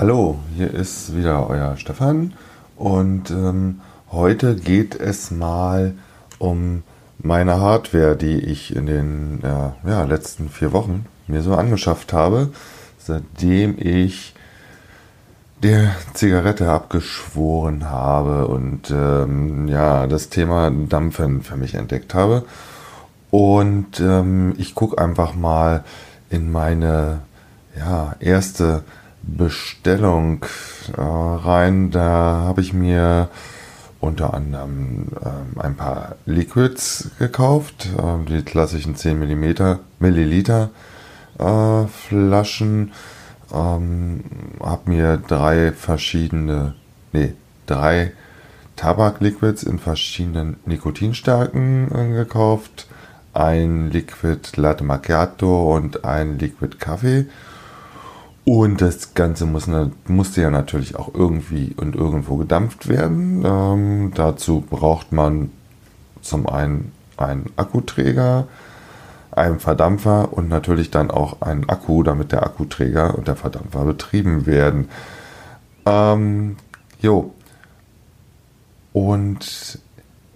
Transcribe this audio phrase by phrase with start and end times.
[0.00, 2.32] Hallo, hier ist wieder euer Stefan
[2.74, 5.92] und ähm, heute geht es mal
[6.38, 6.84] um
[7.18, 12.48] meine Hardware, die ich in den äh, ja, letzten vier Wochen mir so angeschafft habe,
[12.96, 14.34] seitdem ich
[15.62, 22.46] der Zigarette abgeschworen habe und ähm, ja das Thema Dampfen für mich entdeckt habe.
[23.30, 25.84] Und ähm, ich gucke einfach mal
[26.30, 27.20] in meine
[27.76, 28.82] ja, erste
[29.22, 30.44] Bestellung
[30.96, 31.90] äh, rein.
[31.90, 33.28] Da habe ich mir
[34.00, 40.70] unter anderem äh, ein paar Liquids gekauft, äh, die klassischen 10 mm, Milliliter
[41.38, 42.92] äh, Flaschen.
[43.52, 44.24] Ähm,
[44.60, 46.74] habe mir drei verschiedene,
[47.12, 47.34] nee,
[47.66, 48.12] drei
[48.76, 52.86] Tabakliquids in verschiedenen Nikotinstärken äh, gekauft.
[53.34, 57.26] Ein Liquid Latte Macchiato und ein Liquid Kaffee
[58.44, 59.68] und das Ganze muss,
[60.06, 63.44] musste ja natürlich auch irgendwie und irgendwo gedampft werden.
[63.44, 65.50] Ähm, dazu braucht man
[66.22, 68.48] zum einen einen Akkuträger,
[69.30, 74.46] einen Verdampfer und natürlich dann auch einen Akku, damit der Akkuträger und der Verdampfer betrieben
[74.46, 74.88] werden.
[75.86, 76.56] Ähm,
[77.00, 77.32] jo.
[78.92, 79.78] Und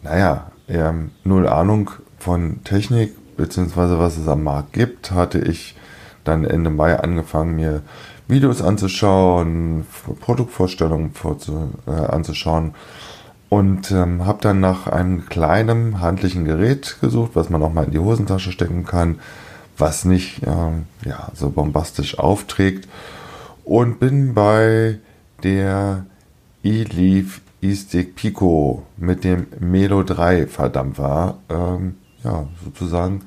[0.03, 5.75] naja, ähm, null Ahnung von Technik, beziehungsweise was es am Markt gibt, hatte ich
[6.25, 7.83] dann Ende Mai angefangen, mir
[8.27, 9.87] Videos anzuschauen,
[10.21, 12.75] Produktvorstellungen vorzu, äh, anzuschauen.
[13.51, 17.93] Und ähm, habe dann nach einem kleinen handlichen Gerät gesucht, was man auch mal in
[17.93, 19.21] die Hosentasche stecken kann,
[19.79, 22.89] was nicht ähm, ja, so bombastisch aufträgt.
[23.65, 24.99] Und bin bei
[25.43, 26.07] der
[26.65, 33.23] eLeaf E-Stick Pico mit dem Melo 3 Verdampfer ähm, ja, sozusagen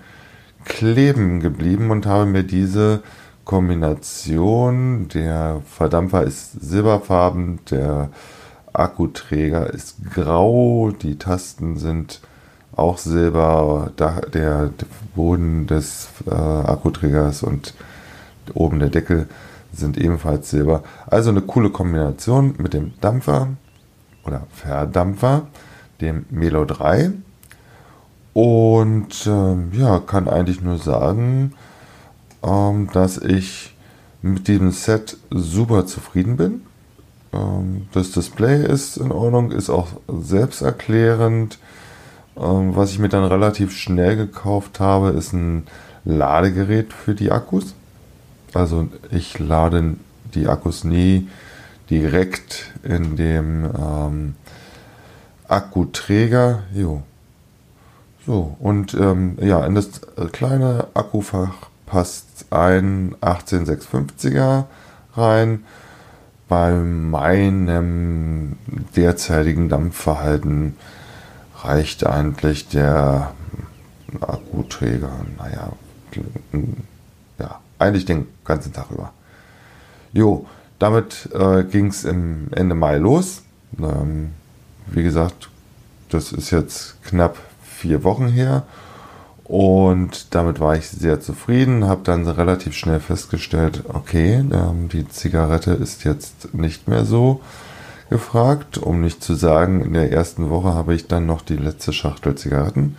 [0.68, 3.02] kleben geblieben und habe mir diese
[3.46, 8.10] Kombination, der Verdampfer ist silberfarben, der
[8.74, 12.22] Akkuträger ist grau, die Tasten sind
[12.76, 14.72] auch silber, der
[15.16, 17.74] Boden des äh, Akkuträgers und
[18.54, 19.28] oben der Deckel
[19.74, 20.84] sind ebenfalls silber.
[21.08, 23.48] Also eine coole Kombination mit dem Dampfer
[24.26, 25.48] oder Verdampfer,
[26.02, 27.14] dem Melo 3
[28.38, 31.56] und ähm, ja, kann eigentlich nur sagen,
[32.44, 33.74] ähm, dass ich
[34.22, 36.62] mit diesem Set super zufrieden bin.
[37.34, 41.58] Ähm, das Display ist in Ordnung, ist auch selbsterklärend.
[42.38, 45.66] Ähm, was ich mir dann relativ schnell gekauft habe, ist ein
[46.06, 47.74] Ladegerät für die Akkus.
[48.54, 49.96] Also ich lade
[50.36, 51.28] die Akkus nie
[51.90, 54.36] direkt in dem ähm,
[55.48, 56.62] Akkuträger.
[56.72, 57.02] Jo,
[58.28, 60.02] so, und ähm, ja, in das
[60.34, 64.66] kleine Akkufach passt ein 18650er
[65.16, 65.64] rein.
[66.50, 68.58] Bei meinem
[68.98, 70.76] derzeitigen Dampfverhalten
[71.64, 73.32] reicht eigentlich der
[74.20, 75.72] Akkuträger, naja,
[77.40, 79.14] ja, eigentlich den ganzen Tag über.
[80.12, 80.46] Jo,
[80.80, 83.44] damit äh, ging es Ende Mai los.
[83.80, 84.32] Ähm,
[84.88, 85.50] wie gesagt,
[86.10, 87.38] das ist jetzt knapp
[87.78, 88.64] vier Wochen her.
[89.44, 95.72] Und damit war ich sehr zufrieden, habe dann relativ schnell festgestellt, okay, ähm, die Zigarette
[95.72, 97.40] ist jetzt nicht mehr so
[98.10, 98.78] gefragt.
[98.78, 102.36] Um nicht zu sagen, in der ersten Woche habe ich dann noch die letzte Schachtel
[102.36, 102.98] Zigaretten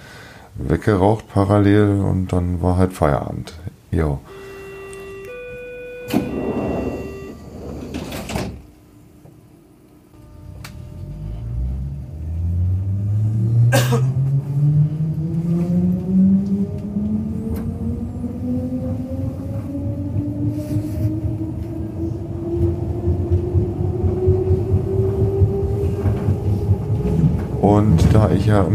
[0.55, 3.53] weggeraucht parallel und dann war halt Feierabend.
[3.91, 4.19] Jo.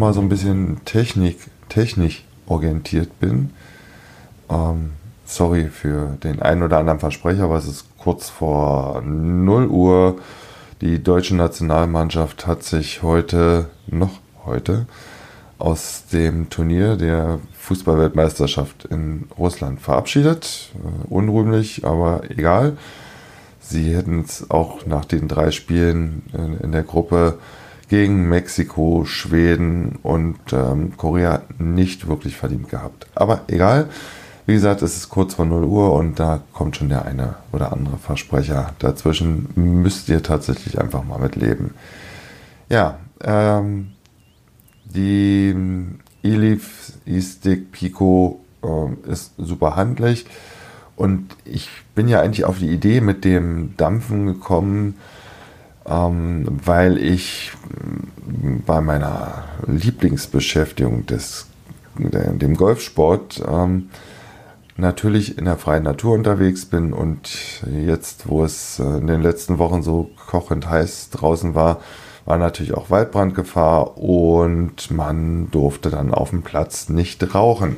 [0.03, 1.37] Immer so ein bisschen Technik,
[1.69, 3.51] technisch orientiert bin,
[4.49, 4.91] ähm,
[5.23, 10.17] sorry für den einen oder anderen Versprecher, aber es ist kurz vor 0 Uhr.
[10.81, 14.87] Die deutsche Nationalmannschaft hat sich heute, noch heute,
[15.57, 20.73] aus dem Turnier der Fußballweltmeisterschaft in Russland verabschiedet.
[20.75, 22.75] Äh, unrühmlich, aber egal.
[23.61, 27.37] Sie hätten es auch nach den drei Spielen in, in der Gruppe
[27.93, 33.05] gegen Mexiko, Schweden und ähm, Korea nicht wirklich verdient gehabt.
[33.13, 33.87] Aber egal,
[34.47, 37.71] wie gesagt, es ist kurz vor 0 Uhr und da kommt schon der eine oder
[37.71, 39.49] andere Versprecher dazwischen.
[39.53, 41.75] Müsst ihr tatsächlich einfach mal mit leben.
[42.67, 43.91] Ja, ähm,
[44.85, 45.55] die
[46.23, 50.25] Elif E-Stick Pico äh, ist super handlich
[50.95, 54.95] Und ich bin ja eigentlich auf die Idee mit dem Dampfen gekommen,
[55.85, 57.51] ähm, weil ich
[58.65, 61.47] bei meiner Lieblingsbeschäftigung des,
[61.97, 63.89] dem Golfsport ähm,
[64.77, 69.57] natürlich in der freien Natur unterwegs bin und jetzt, wo es äh, in den letzten
[69.59, 71.81] Wochen so kochend heiß draußen war,
[72.25, 77.77] war natürlich auch Waldbrandgefahr und man durfte dann auf dem Platz nicht rauchen.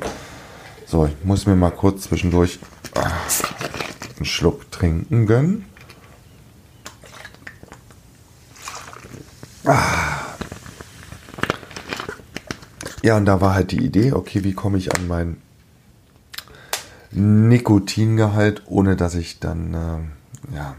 [0.86, 2.60] So, ich muss mir mal kurz zwischendurch
[2.94, 5.64] einen Schluck trinken gönnen.
[13.02, 15.42] Ja, und da war halt die Idee, okay, wie komme ich an meinen
[17.10, 20.74] Nikotingehalt, ohne dass ich dann äh, ja,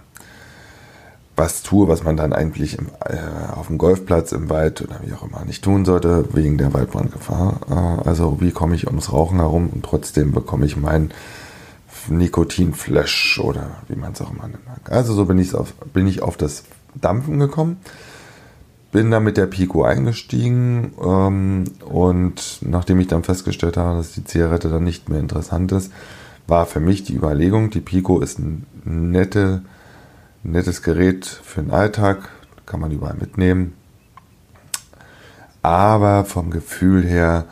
[1.36, 3.18] was tue, was man dann eigentlich im, äh,
[3.54, 7.60] auf dem Golfplatz im Wald oder wie auch immer nicht tun sollte, wegen der Waldbrandgefahr.
[7.70, 11.12] Äh, also wie komme ich ums Rauchen herum und trotzdem bekomme ich mein
[12.10, 14.62] Nikotinflash oder wie man es auch immer nennt.
[14.90, 16.64] Also so bin, auf, bin ich auf das
[16.96, 17.78] Dampfen gekommen.
[18.92, 24.24] Bin dann mit der Pico eingestiegen ähm, und nachdem ich dann festgestellt habe, dass die
[24.24, 25.92] Zigarette dann nicht mehr interessant ist,
[26.48, 29.62] war für mich die Überlegung, die Pico ist ein nette,
[30.44, 32.30] nettes Gerät für den Alltag,
[32.66, 33.74] kann man überall mitnehmen.
[35.62, 37.46] Aber vom Gefühl her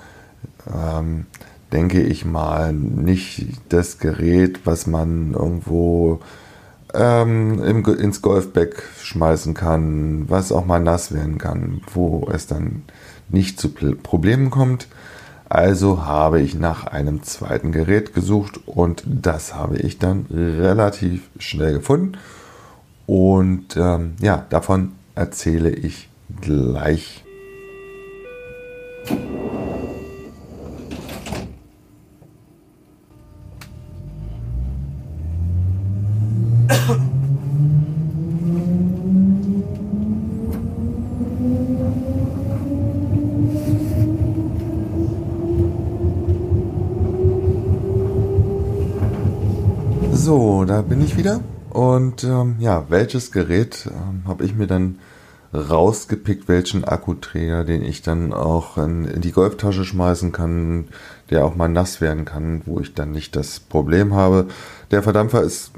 [0.74, 1.26] ähm,
[1.74, 6.22] denke ich mal nicht das Gerät, was man irgendwo
[6.98, 12.84] ähm, im, ins Golfback schmeißen kann, was auch mal nass werden kann, wo es dann
[13.30, 14.88] nicht zu Problemen kommt.
[15.48, 21.74] Also habe ich nach einem zweiten Gerät gesucht und das habe ich dann relativ schnell
[21.74, 22.18] gefunden.
[23.06, 26.10] Und ähm, ja, davon erzähle ich
[26.42, 27.24] gleich.
[51.96, 55.00] Und ähm, ja, welches Gerät ähm, habe ich mir dann
[55.54, 60.90] rausgepickt, welchen Akkuträger, den ich dann auch in, in, die Golftasche schmeißen kann,
[61.30, 64.48] der auch mal nass werden kann, wo ich dann nicht das Problem habe.
[64.92, 65.72] Der Verdampfer ist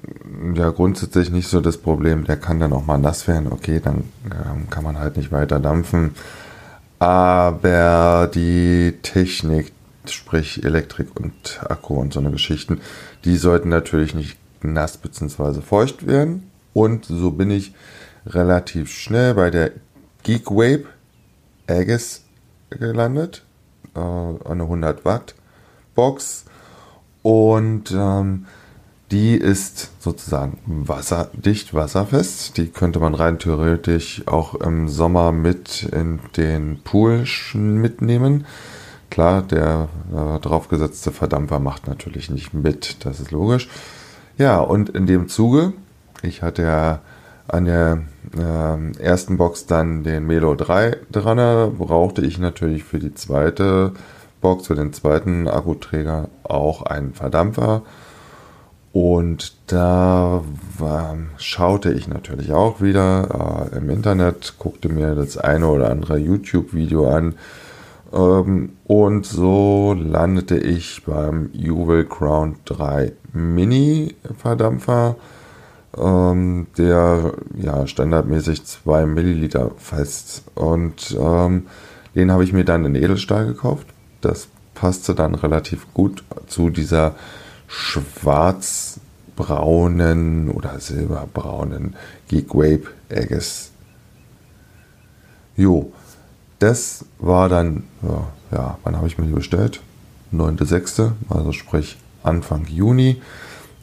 [0.56, 4.06] ja grundsätzlich nicht so das Problem, der kann dann auch mal nass werden, okay, dann
[4.26, 6.16] ähm, kann man halt nicht weiter dampfen.
[6.98, 9.72] Aber die Technik,
[10.08, 12.82] sprich Elektrik und Akku und so eine Geschichten,
[13.24, 15.62] die sollten natürlich nicht nass bzw.
[15.62, 16.52] feucht werden.
[16.74, 17.74] Und so bin ich
[18.26, 19.72] relativ schnell bei der
[20.24, 20.86] Geek Vape
[21.68, 22.24] Aegis
[22.70, 23.44] gelandet.
[23.96, 25.36] Äh, eine 100 Watt
[25.96, 26.46] Box.
[27.24, 28.46] Und ähm,
[29.12, 32.58] die ist sozusagen wasserdicht, wasserfest.
[32.58, 38.46] Die könnte man rein theoretisch auch im Sommer mit in den Pool mitnehmen.
[39.10, 43.70] Klar, der äh, draufgesetzte Verdampfer macht natürlich nicht mit, das ist logisch.
[44.38, 45.74] Ja, und in dem Zuge,
[46.22, 47.00] ich hatte ja
[47.48, 48.04] an der
[48.38, 53.94] äh, ersten Box dann den Melo 3 dran, brauchte ich natürlich für die zweite
[54.42, 57.82] Box, für den zweiten Akkuträger auch einen Verdampfer.
[58.94, 60.44] Und da
[60.78, 66.18] war, schaute ich natürlich auch wieder äh, im Internet, guckte mir das eine oder andere
[66.18, 67.36] YouTube-Video an,
[68.12, 75.16] und so landete ich beim Juwel Crown 3 Mini Verdampfer,
[75.98, 80.44] ähm, der ja standardmäßig 2 Milliliter fest.
[80.56, 81.68] Und ähm,
[82.16, 83.88] den habe ich mir dann in Edelstahl gekauft.
[84.22, 87.16] Das passte dann relativ gut zu dieser
[87.68, 91.98] schwarzbraunen oder silberbraunen
[92.30, 93.72] Geek Vape Eggs.
[95.58, 95.92] Jo,
[96.60, 97.84] das war dann,
[98.52, 99.82] ja, wann habe ich mir die bestellt?
[100.34, 103.22] 9.6., also sprich Anfang Juni.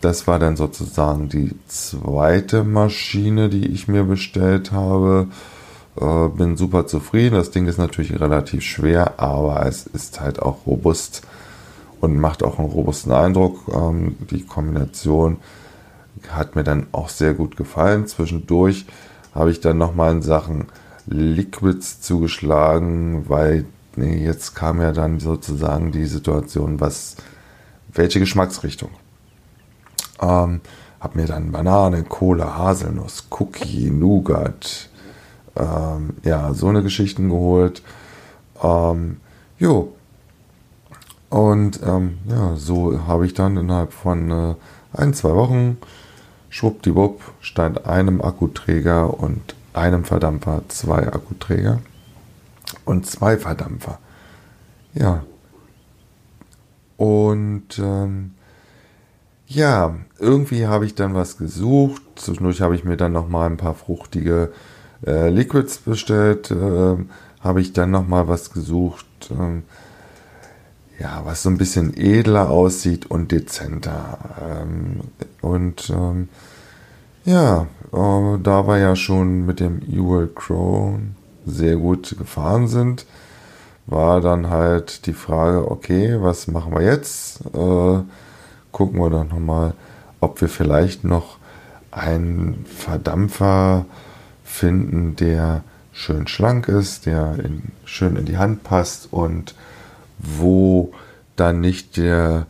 [0.00, 5.28] Das war dann sozusagen die zweite Maschine, die ich mir bestellt habe.
[5.98, 7.36] Äh, bin super zufrieden.
[7.36, 11.22] Das Ding ist natürlich relativ schwer, aber es ist halt auch robust
[12.00, 13.60] und macht auch einen robusten Eindruck.
[13.72, 15.38] Ähm, die Kombination
[16.28, 18.06] hat mir dann auch sehr gut gefallen.
[18.06, 18.86] Zwischendurch
[19.34, 20.66] habe ich dann nochmal in Sachen
[21.06, 27.16] Liquids zugeschlagen, weil nee, jetzt kam ja dann sozusagen die Situation, was
[27.92, 28.90] welche Geschmacksrichtung.
[30.20, 30.60] Ähm,
[31.00, 34.88] hab mir dann Banane, Cola, Haselnuss, Cookie, Nougat,
[35.56, 37.82] ähm, ja, so eine Geschichten geholt.
[38.62, 39.18] Ähm,
[39.58, 39.92] jo.
[41.28, 44.54] Und ähm, ja, so habe ich dann innerhalb von äh,
[44.92, 45.78] ein, zwei Wochen,
[46.48, 51.80] schwuppdiwupp, stand einem Akkuträger und einem Verdampfer zwei Akkuträger
[52.84, 53.98] und zwei Verdampfer.
[54.94, 55.24] Ja.
[56.96, 58.32] Und ähm,
[59.46, 62.02] ja, irgendwie habe ich dann was gesucht.
[62.16, 64.52] Zwischendurch habe ich mir dann noch mal ein paar fruchtige
[65.04, 66.50] äh, Liquids bestellt.
[66.50, 66.96] Äh,
[67.40, 69.06] habe ich dann noch mal was gesucht.
[69.30, 69.62] Äh,
[71.02, 74.18] ja, was so ein bisschen edler aussieht und dezenter.
[74.40, 75.00] Ähm,
[75.40, 76.28] und ähm,
[77.24, 81.16] ja, äh, da wir ja schon mit dem Ewell Crown
[81.46, 83.06] sehr gut gefahren sind,
[83.86, 87.40] war dann halt die Frage, okay, was machen wir jetzt?
[87.54, 88.02] Äh,
[88.72, 89.74] gucken wir doch nochmal,
[90.20, 91.36] ob wir vielleicht noch
[91.90, 93.84] einen Verdampfer
[94.42, 95.62] finden, der
[95.92, 99.54] schön schlank ist, der in, schön in die Hand passt und
[100.18, 100.92] wo
[101.36, 102.46] dann nicht der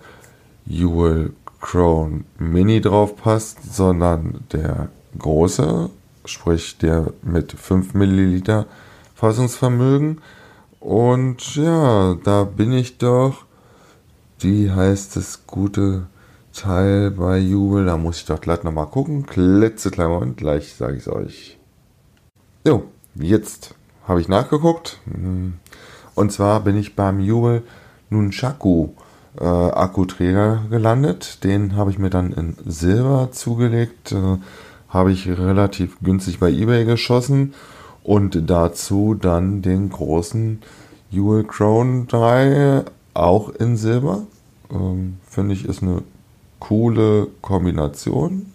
[0.65, 1.33] Jewel
[1.65, 5.89] Crown Mini drauf passt, sondern der große,
[6.27, 8.67] sprich der mit 5 Milliliter
[9.15, 10.21] Fassungsvermögen.
[10.79, 13.47] Und ja, da bin ich doch.
[14.39, 16.07] Wie heißt das gute
[16.53, 17.87] Teil bei Jubel?
[17.87, 19.25] Da muss ich doch gleich nochmal gucken.
[19.25, 21.59] Klitzekleiner Moment, gleich sage ich es euch.
[22.67, 23.75] Jo, jetzt
[24.07, 25.01] habe ich nachgeguckt.
[26.15, 27.63] Und zwar bin ich beim Jubel
[28.11, 28.91] Nunchaku
[29.41, 31.45] äh, Akkuträger gelandet.
[31.45, 34.13] Den habe ich mir dann in Silber zugelegt.
[34.13, 34.39] Äh,
[34.89, 37.55] habe ich relativ günstig bei eBay geschossen.
[38.03, 40.61] Und dazu dann den großen
[41.11, 44.23] Jewel Crown 3 auch in Silber.
[44.71, 46.03] Ähm, Finde ich ist eine
[46.61, 48.53] coole Kombination.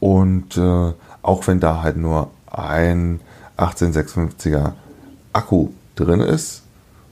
[0.00, 0.92] Und äh,
[1.22, 3.20] auch wenn da halt nur ein
[3.56, 4.72] 1856er
[5.32, 6.62] Akku drin ist,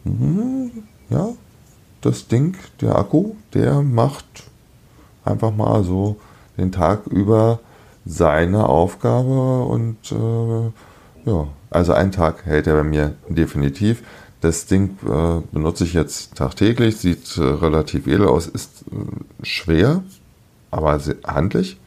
[0.05, 0.71] mh,
[1.11, 1.29] ja,
[2.05, 4.25] das Ding, der Akku, der macht
[5.25, 6.17] einfach mal so
[6.59, 7.61] den Tag über
[8.05, 14.03] seine Aufgabe und äh, ja, also einen Tag hält er bei mir definitiv.
[14.43, 20.03] Das Ding äh, benutze ich jetzt tagtäglich, sieht äh, relativ edel aus, ist äh, schwer,
[20.71, 21.79] aber handlich.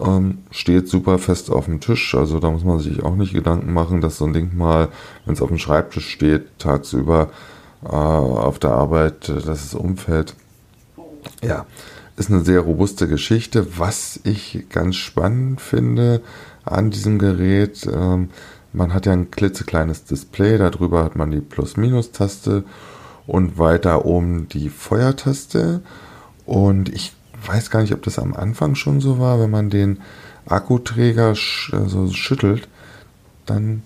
[0.00, 3.74] Ähm, steht super fest auf dem Tisch, also da muss man sich auch nicht Gedanken
[3.74, 4.88] machen, dass so ein Ding mal,
[5.26, 7.28] wenn es auf dem Schreibtisch steht, tagsüber
[7.88, 10.34] auf der Arbeit, äh, dass es umfällt.
[11.42, 11.66] Ja,
[12.16, 13.78] ist eine sehr robuste Geschichte.
[13.78, 16.22] Was ich ganz spannend finde
[16.64, 18.30] an diesem Gerät, ähm,
[18.72, 22.64] man hat ja ein klitzekleines Display, darüber hat man die Plus-Minus-Taste
[23.26, 25.82] und weiter oben die Feuertaste.
[26.46, 27.12] Und ich
[27.46, 30.00] weiß gar nicht, ob das am Anfang schon so war, wenn man den
[30.46, 32.68] Akkuträger sch also schüttelt,
[33.46, 33.82] dann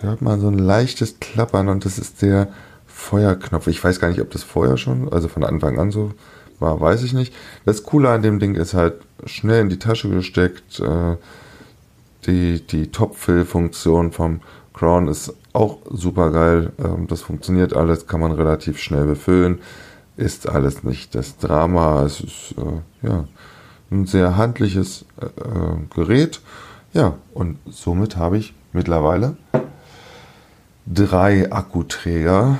[0.00, 2.48] hört man so ein leichtes Klappern und das ist der
[2.86, 3.66] Feuerknopf.
[3.66, 6.12] Ich weiß gar nicht, ob das vorher schon, also von Anfang an so
[6.58, 7.34] war, weiß ich nicht.
[7.64, 10.80] Das Coole an dem Ding ist halt schnell in die Tasche gesteckt.
[10.80, 11.16] Äh,
[12.26, 14.40] die die Top-Fill-Funktion vom
[14.72, 16.72] Crown ist auch super geil.
[16.78, 19.60] Ähm, das funktioniert alles, kann man relativ schnell befüllen.
[20.16, 22.02] Ist alles nicht das Drama.
[22.04, 23.24] Es ist äh, ja
[23.90, 26.40] ein sehr handliches äh, Gerät.
[26.92, 29.36] Ja, und somit habe ich mittlerweile
[30.86, 32.58] drei Akkuträger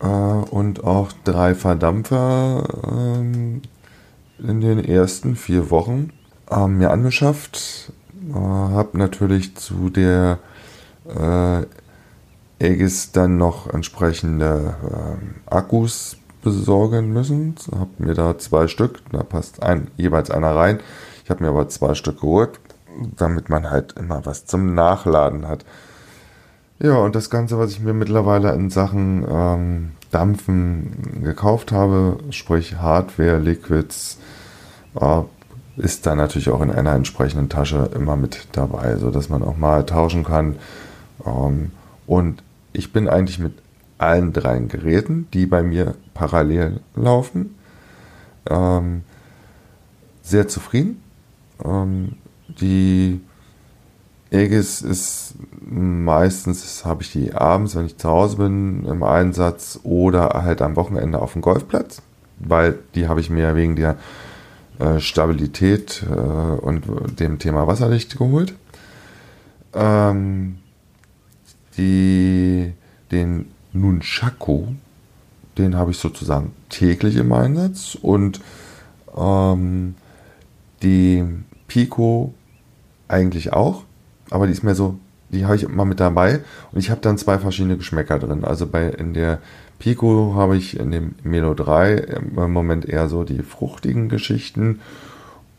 [0.00, 3.20] äh, und auch drei Verdampfer äh,
[4.40, 6.12] in den ersten vier Wochen
[6.50, 7.92] äh, mir angeschafft.
[8.32, 10.38] habe natürlich zu der
[11.08, 11.64] äh,
[12.60, 17.54] Aegis dann noch entsprechende äh, Akkus besorgen müssen.
[17.72, 20.80] Habe mir da zwei Stück, da passt ein, jeweils einer rein.
[21.24, 22.58] Ich habe mir aber zwei Stück geholt,
[23.16, 25.64] damit man halt immer was zum Nachladen hat.
[26.80, 32.76] Ja, und das Ganze, was ich mir mittlerweile in Sachen ähm, Dampfen gekauft habe, sprich
[32.76, 34.18] Hardware, Liquids,
[35.00, 35.22] äh,
[35.76, 39.86] ist dann natürlich auch in einer entsprechenden Tasche immer mit dabei, sodass man auch mal
[39.86, 40.56] tauschen kann.
[41.26, 41.72] Ähm,
[42.06, 42.42] und
[42.72, 43.54] ich bin eigentlich mit
[43.98, 47.56] allen drei Geräten, die bei mir parallel laufen,
[48.48, 49.02] ähm,
[50.22, 51.02] sehr zufrieden.
[51.64, 52.16] Ähm,
[52.48, 53.20] die
[54.30, 60.28] Aegis ist meistens, habe ich die abends, wenn ich zu Hause bin, im Einsatz oder
[60.42, 62.02] halt am Wochenende auf dem Golfplatz,
[62.38, 63.96] weil die habe ich mir wegen der
[64.78, 66.84] äh, Stabilität äh, und
[67.18, 68.54] dem Thema Wasserlicht geholt.
[69.74, 70.58] Ähm,
[71.76, 72.72] die,
[73.10, 74.66] den Nunchaku,
[75.56, 78.40] den habe ich sozusagen täglich im Einsatz und
[79.16, 79.94] ähm,
[80.82, 81.24] die
[81.66, 82.34] Pico
[83.08, 83.84] eigentlich auch
[84.30, 84.98] aber die ist mehr so
[85.30, 86.40] die habe ich immer mit dabei
[86.72, 88.44] und ich habe dann zwei verschiedene Geschmäcker drin.
[88.44, 89.40] Also bei in der
[89.78, 94.80] Pico habe ich in dem Melo 3 im Moment eher so die fruchtigen Geschichten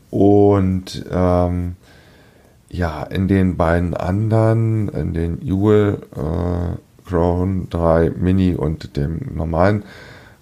[0.09, 1.75] und ähm,
[2.69, 9.83] ja, in den beiden anderen, in den Jewel äh, Crown 3 Mini und dem normalen,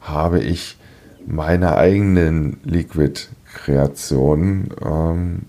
[0.01, 0.77] habe ich
[1.25, 5.43] meine eigenen Liquid-Kreationen, ähm,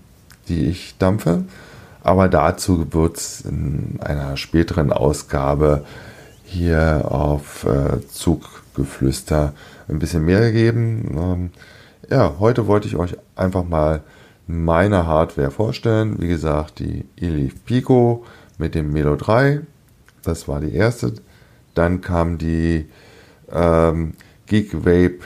[0.47, 1.43] die ich dampfe.
[2.01, 5.85] Aber dazu wird es in einer späteren Ausgabe
[6.43, 9.53] hier auf äh, Zuggeflüster
[9.87, 11.15] ein bisschen mehr geben.
[11.17, 11.49] Ähm,
[12.09, 14.01] ja, heute wollte ich euch einfach mal
[14.47, 16.19] meine Hardware vorstellen.
[16.19, 18.25] Wie gesagt, die Elif Pico
[18.57, 19.61] mit dem Melo 3.
[20.23, 21.13] Das war die erste.
[21.75, 22.87] Dann kam die
[23.51, 24.13] ähm,
[24.47, 25.19] Geek Vape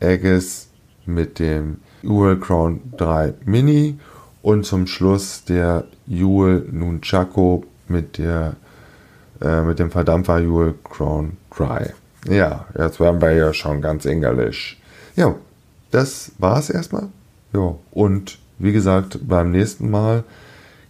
[0.00, 0.68] Aegis
[1.04, 3.98] mit dem Ural Crown 3 Mini
[4.42, 8.56] und zum Schluss der Jule Nunchaku mit der
[9.40, 11.90] äh, mit dem Verdampfer Jule Crown Dry.
[12.28, 14.80] Ja, jetzt werden wir ja schon ganz englisch.
[15.16, 15.34] Ja,
[15.90, 17.08] das war's erstmal.
[17.52, 20.24] Ja, und wie gesagt, beim nächsten Mal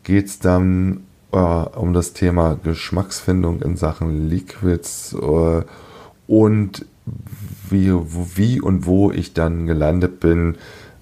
[0.05, 5.63] geht's dann äh, um das Thema Geschmacksfindung in Sachen Liquids äh,
[6.27, 6.85] und
[7.71, 10.57] wie, wie und wo ich dann gelandet bin,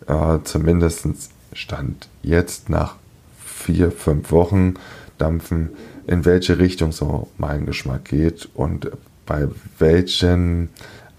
[0.07, 1.09] äh, zumindest
[1.53, 2.97] Stand jetzt nach
[3.45, 4.75] vier, fünf Wochen
[5.19, 5.71] dampfen,
[6.07, 8.91] in welche Richtung so mein Geschmack geht und
[9.27, 10.71] bei welchen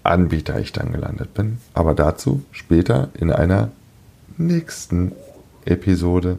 [0.02, 1.58] Anbieter ich dann gelandet bin.
[1.74, 3.70] Aber dazu später in einer
[4.36, 5.12] nächsten
[5.64, 6.38] Episode.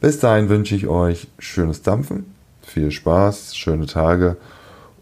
[0.00, 4.36] Bis dahin wünsche ich euch schönes Dampfen, viel Spaß, schöne Tage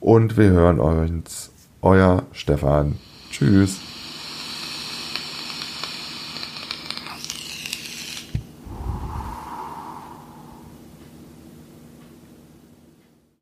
[0.01, 1.51] und wir hören uns.
[1.83, 2.99] Euer Stefan.
[3.31, 3.90] Tschüss.